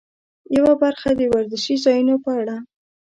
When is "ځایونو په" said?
1.85-2.31